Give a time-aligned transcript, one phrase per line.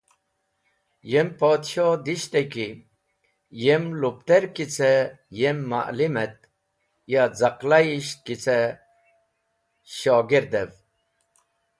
[1.11, 2.67] Yem Podsho dishti ki
[3.63, 4.91] yem lupter ki ce,
[5.39, 6.37] yem ma’lim et
[7.11, 8.57] ya z̃aqlayish ki ce
[9.95, 10.71] shogerdev.